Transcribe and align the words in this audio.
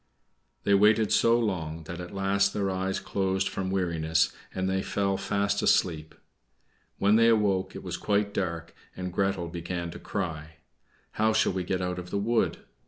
They 0.63 0.73
waited 0.73 1.11
so 1.11 1.39
long, 1.39 1.83
that 1.83 2.01
at 2.01 2.11
last 2.11 2.53
their 2.55 2.71
eyes 2.71 2.99
closed 2.99 3.47
from 3.47 3.69
weariness, 3.69 4.33
and 4.51 4.67
they 4.67 4.81
fell 4.81 5.15
fast 5.15 5.61
asleep. 5.61 6.15
When 6.97 7.17
they 7.17 7.27
awoke 7.27 7.75
it 7.75 7.83
was 7.83 7.97
quite 7.97 8.33
dark, 8.33 8.73
and 8.97 9.13
Gretel 9.13 9.47
began 9.49 9.91
to 9.91 9.99
cry, 9.99 10.55
"How 11.11 11.33
shall 11.33 11.53
we 11.53 11.63
get 11.63 11.83
out 11.83 11.99
of 11.99 12.09
the 12.09 12.17
wood?" 12.17 12.63